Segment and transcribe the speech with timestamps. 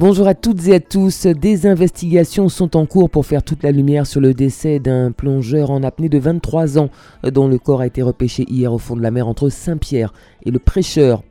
[0.00, 1.26] Bonjour à toutes et à tous.
[1.26, 5.72] Des investigations sont en cours pour faire toute la lumière sur le décès d'un plongeur
[5.72, 6.88] en apnée de 23 ans
[7.24, 10.12] dont le corps a été repêché hier au fond de la mer entre Saint-Pierre
[10.46, 11.24] et le Prêcheur.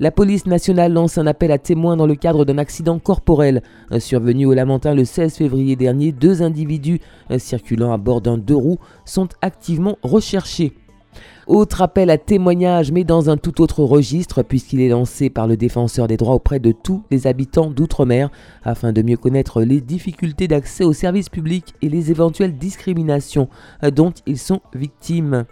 [0.00, 3.62] La police nationale lance un appel à témoins dans le cadre d'un accident corporel
[3.98, 6.12] survenu au Lamentin le 16 février dernier.
[6.12, 7.00] Deux individus
[7.36, 10.72] circulant à bord d'un deux roues sont activement recherchés.
[11.48, 15.56] Autre appel à témoignage, mais dans un tout autre registre, puisqu'il est lancé par le
[15.56, 18.30] défenseur des droits auprès de tous les habitants d'outre-mer,
[18.62, 23.48] afin de mieux connaître les difficultés d'accès aux services publics et les éventuelles discriminations
[23.94, 25.44] dont ils sont victimes.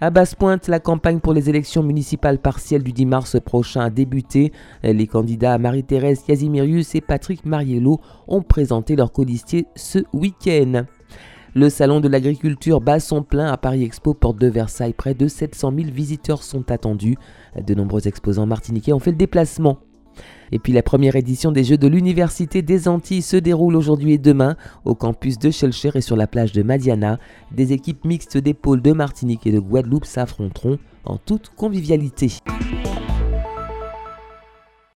[0.00, 4.50] À Basse-Pointe, la campagne pour les élections municipales partielles du 10 mars prochain a débuté.
[4.82, 10.86] Les candidats Marie-Thérèse Casimirius et Patrick Mariello ont présenté leur colistier ce week-end.
[11.54, 14.94] Le salon de l'agriculture bat son plein à Paris Expo, porte de Versailles.
[14.94, 17.16] Près de 700 000 visiteurs sont attendus.
[17.62, 19.76] De nombreux exposants martiniquais ont fait le déplacement.
[20.50, 24.18] Et puis la première édition des Jeux de l'Université des Antilles se déroule aujourd'hui et
[24.18, 27.18] demain au campus de Schellcher et sur la plage de Madiana.
[27.54, 32.38] Des équipes mixtes des de Martinique et de Guadeloupe s'affronteront en toute convivialité.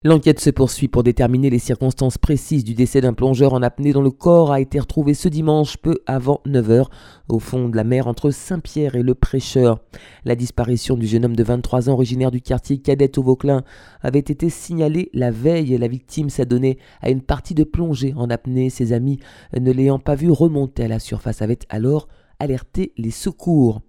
[0.05, 4.03] L'enquête se poursuit pour déterminer les circonstances précises du décès d'un plongeur en apnée dont
[4.03, 6.87] le corps a été retrouvé ce dimanche peu avant 9h
[7.29, 9.81] au fond de la mer entre Saint-Pierre et le Prêcheur.
[10.27, 13.65] La disparition du jeune homme de 23 ans originaire du quartier Cadet au Vauclin
[14.03, 15.77] avait été signalée la veille.
[15.79, 18.69] La victime s'adonnait à une partie de plongée en apnée.
[18.69, 19.19] Ses amis,
[19.59, 22.07] ne l'ayant pas vu remonter à la surface, avaient alors
[22.39, 23.81] alerté les secours.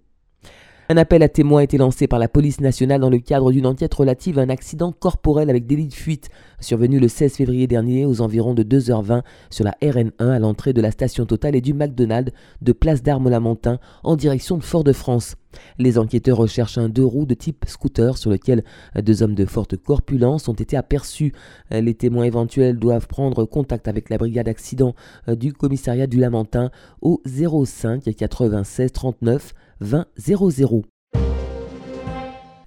[0.90, 3.66] Un appel à témoins a été lancé par la police nationale dans le cadre d'une
[3.66, 8.06] enquête relative à un accident corporel avec délit de fuite survenu le 16 février dernier
[8.06, 11.74] aux environs de 2h20 sur la RN1 à l'entrée de la station Total et du
[11.74, 15.36] McDonald's de Place d'Armes-Lamentin en direction de Fort-de-France.
[15.78, 18.64] Les enquêteurs recherchent un deux roues de type scooter sur lequel
[18.96, 21.32] deux hommes de forte corpulence ont été aperçus.
[21.70, 24.94] Les témoins éventuels doivent prendre contact avec la brigade accident
[25.26, 30.82] du commissariat du Lamentin au 05 96 39 20 00.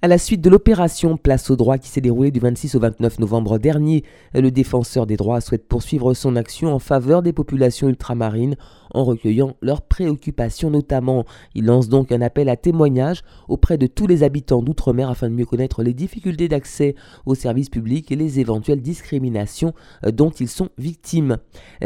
[0.04, 3.20] À la suite de l'opération Place au droit qui s'est déroulée du 26 au 29
[3.20, 4.02] novembre dernier,
[4.34, 8.56] le défenseur des droits souhaite poursuivre son action en faveur des populations ultramarines
[8.94, 11.24] en recueillant leurs préoccupations notamment.
[11.54, 15.34] Il lance donc un appel à témoignage auprès de tous les habitants d'outre-mer afin de
[15.34, 19.72] mieux connaître les difficultés d'accès aux services publics et les éventuelles discriminations
[20.04, 21.38] dont ils sont victimes.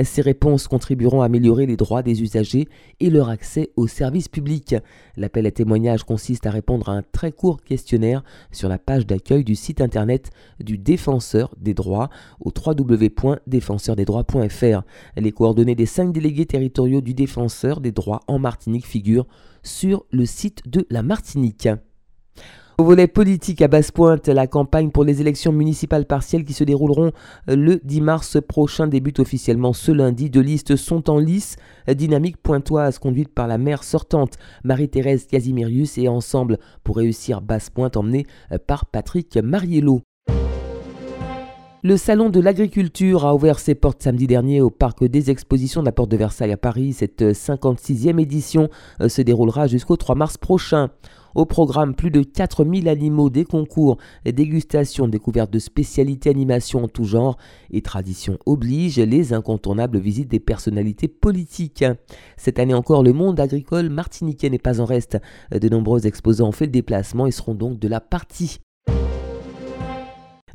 [0.04, 2.66] Ces réponses contribueront à améliorer les droits des usagers
[2.98, 4.74] et leur accès aux services publics.
[5.18, 8.05] L'appel à témoignage consiste à répondre à un très court questionnaire
[8.52, 10.30] sur la page d'accueil du site internet
[10.60, 12.08] du défenseur des droits
[12.40, 14.82] au www.défenseurdesdroits.fr.
[15.16, 19.26] Les coordonnées des cinq délégués territoriaux du défenseur des droits en Martinique figurent
[19.62, 21.68] sur le site de la Martinique.
[22.78, 27.12] Au volet politique à Basse-Pointe, la campagne pour les élections municipales partielles qui se dérouleront
[27.48, 30.28] le 10 mars prochain débute officiellement ce lundi.
[30.28, 31.56] Deux listes sont en lice.
[31.88, 38.26] Dynamique pointoise conduite par la maire sortante Marie-Thérèse Casimirius et Ensemble pour réussir Basse-Pointe emmenée
[38.66, 40.02] par Patrick Mariello.
[41.82, 45.86] Le Salon de l'agriculture a ouvert ses portes samedi dernier au Parc des Expositions de
[45.86, 46.92] la Porte de Versailles à Paris.
[46.92, 48.68] Cette 56e édition
[49.06, 50.90] se déroulera jusqu'au 3 mars prochain.
[51.36, 56.88] Au programme, plus de 4000 animaux, des concours, des dégustations, découvertes de spécialités, animations en
[56.88, 57.36] tout genre
[57.70, 61.84] et tradition oblige, les incontournables visites des personnalités politiques.
[62.38, 65.18] Cette année encore, le monde agricole martiniquais n'est pas en reste.
[65.50, 68.60] De nombreux exposants ont fait le déplacement et seront donc de la partie.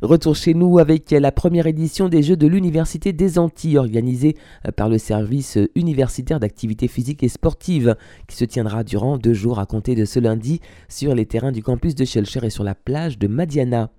[0.02, 4.36] Retour chez nous avec la première édition des Jeux de l'Université des Antilles organisée
[4.74, 7.94] par le service universitaire d'activités physiques et sportives
[8.26, 10.58] qui se tiendra durant deux jours à compter de ce lundi
[10.88, 13.92] sur les terrains du campus de Schellcher et sur la plage de Madiana.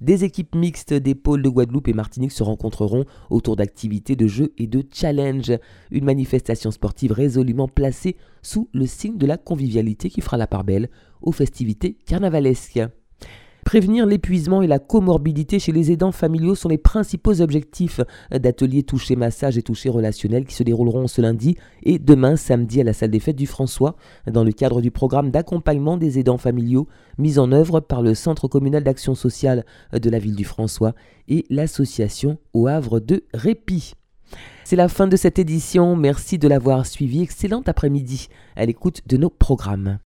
[0.00, 4.52] Des équipes mixtes des pôles de Guadeloupe et Martinique se rencontreront autour d'activités de jeux
[4.58, 5.52] et de challenge.
[5.90, 10.62] Une manifestation sportive résolument placée sous le signe de la convivialité qui fera la part
[10.62, 10.88] belle
[11.20, 12.78] aux festivités carnavalesques.
[13.68, 18.00] Prévenir l'épuisement et la comorbidité chez les aidants familiaux sont les principaux objectifs
[18.30, 22.84] d'ateliers toucher massage et toucher relationnel qui se dérouleront ce lundi et demain samedi à
[22.84, 23.94] la salle des fêtes du François
[24.26, 26.88] dans le cadre du programme d'accompagnement des aidants familiaux
[27.18, 30.94] mis en œuvre par le Centre communal d'action sociale de la ville du François
[31.28, 33.92] et l'association au Havre de Répit.
[34.64, 39.18] C'est la fin de cette édition, merci de l'avoir suivi, excellent après-midi à l'écoute de
[39.18, 39.98] nos programmes.